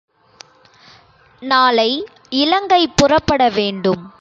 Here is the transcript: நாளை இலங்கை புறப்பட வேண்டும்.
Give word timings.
நாளை 1.41 1.89
இலங்கை 2.33 2.87
புறப்பட 2.95 3.49
வேண்டும். 3.49 4.03